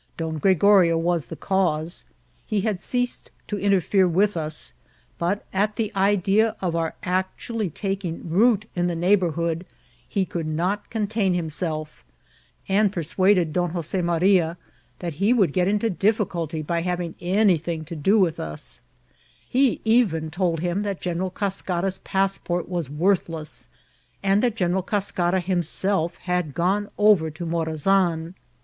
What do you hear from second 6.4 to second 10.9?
of our actually taking root in the neighbourhood he could not